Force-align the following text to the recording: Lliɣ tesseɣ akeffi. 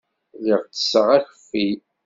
Lliɣ 0.37 0.61
tesseɣ 0.63 1.07
akeffi. 1.17 1.69